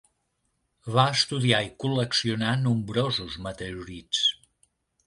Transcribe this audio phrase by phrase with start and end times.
[0.95, 4.27] Va estudiar i col·leccionar nombrosos meteorits.